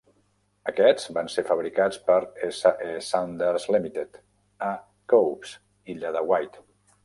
Aquests 0.69 1.03
van 1.17 1.29
ser 1.33 1.43
fabricats 1.49 1.99
per 2.07 2.15
SE 2.61 2.89
Saunders 3.09 3.69
Limited 3.77 4.19
a 4.73 4.73
Cowes, 5.15 5.57
Illa 5.95 6.19
de 6.21 6.29
Wight. 6.33 6.63